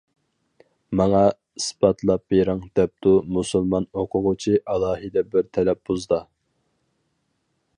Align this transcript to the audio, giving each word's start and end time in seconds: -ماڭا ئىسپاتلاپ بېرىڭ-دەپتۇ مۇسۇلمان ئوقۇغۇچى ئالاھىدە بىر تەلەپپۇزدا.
-ماڭا 0.99 1.19
ئىسپاتلاپ 1.59 2.23
بېرىڭ-دەپتۇ 2.33 3.13
مۇسۇلمان 3.35 3.85
ئوقۇغۇچى 4.03 4.57
ئالاھىدە 4.73 5.25
بىر 5.35 5.47
تەلەپپۇزدا. 5.59 6.21